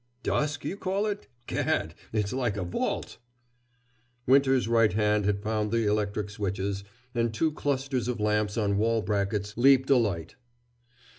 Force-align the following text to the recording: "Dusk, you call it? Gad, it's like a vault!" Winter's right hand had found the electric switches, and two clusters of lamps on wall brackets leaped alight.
"Dusk, 0.23 0.65
you 0.65 0.77
call 0.77 1.05
it? 1.05 1.27
Gad, 1.45 1.93
it's 2.11 2.33
like 2.33 2.57
a 2.57 2.63
vault!" 2.63 3.19
Winter's 4.25 4.67
right 4.67 4.91
hand 4.91 5.25
had 5.25 5.43
found 5.43 5.71
the 5.71 5.85
electric 5.85 6.31
switches, 6.31 6.83
and 7.13 7.31
two 7.31 7.51
clusters 7.51 8.07
of 8.07 8.19
lamps 8.19 8.57
on 8.57 8.79
wall 8.79 9.03
brackets 9.03 9.55
leaped 9.57 9.91
alight. 9.91 10.37